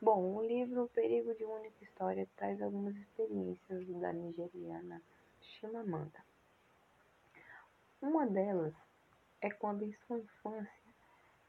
[0.00, 5.02] Bom, o livro O Perigo de uma Única História traz algumas experiências da nigeriana
[5.40, 6.24] Chimamanda.
[8.00, 8.72] Uma delas
[9.40, 10.70] é quando em sua infância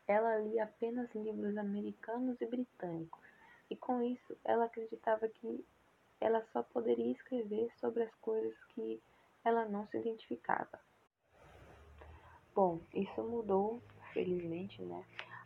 [0.07, 3.23] ela lia apenas livros americanos e britânicos,
[3.69, 5.63] e com isso ela acreditava que
[6.19, 8.99] ela só poderia escrever sobre as coisas que
[9.45, 10.81] ela não se identificava.
[12.55, 13.79] Bom, isso mudou,
[14.11, 15.05] felizmente, né,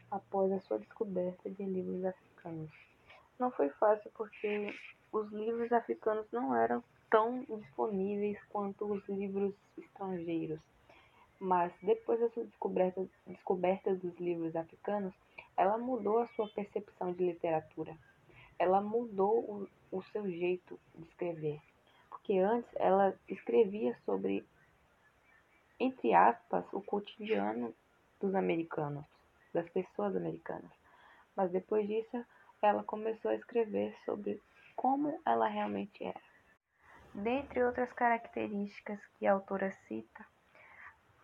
[0.09, 2.92] após a sua descoberta de livros africanos.
[3.39, 4.73] Não foi fácil porque
[5.11, 10.59] os livros africanos não eram tão disponíveis quanto os livros estrangeiros.
[11.39, 15.13] Mas depois da sua descoberta, descoberta dos livros africanos,
[15.55, 17.95] ela mudou a sua percepção de literatura.
[18.57, 21.61] Ela mudou o, o seu jeito de escrever.
[22.09, 24.45] Porque antes ela escrevia sobre,
[25.79, 27.73] entre aspas, o cotidiano
[28.19, 29.05] dos americanos,
[29.53, 30.71] das pessoas americanas.
[31.35, 32.25] Mas depois disso,
[32.67, 34.41] ela começou a escrever sobre
[34.75, 36.21] como ela realmente era.
[37.13, 40.25] Dentre outras características que a autora cita,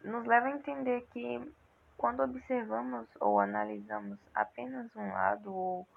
[0.04, 1.42] nos leva a entender que
[1.98, 5.88] quando observamos ou analisamos apenas um lado ou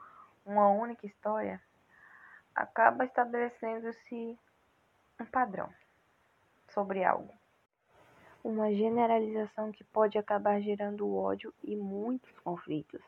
[0.44, 1.62] uma única história,
[2.54, 4.38] acaba estabelecendo-se
[5.20, 5.72] um padrão
[6.70, 7.32] sobre algo.
[8.42, 13.00] Uma generalização que pode acabar gerando ódio e muitos conflitos.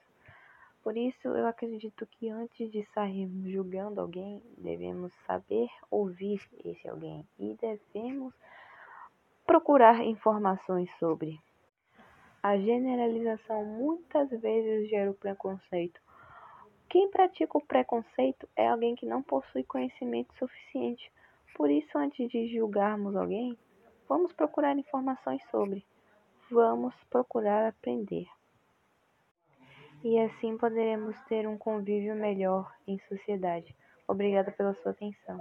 [0.84, 7.26] Por isso, eu acredito que antes de sairmos julgando alguém, devemos saber ouvir esse alguém
[7.38, 8.34] e devemos
[9.46, 11.40] procurar informações sobre.
[12.42, 15.98] A generalização muitas vezes gera o preconceito.
[16.90, 21.10] Quem pratica o preconceito é alguém que não possui conhecimento suficiente.
[21.54, 23.56] Por isso, antes de julgarmos alguém,
[24.06, 25.82] vamos procurar informações sobre.
[26.50, 28.28] Vamos procurar aprender.
[30.04, 33.74] E assim poderemos ter um convívio melhor em sociedade.
[34.06, 35.40] Obrigada pela sua atenção.